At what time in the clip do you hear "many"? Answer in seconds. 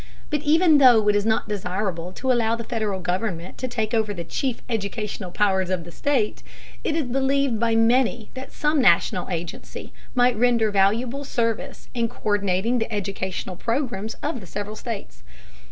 7.75-8.31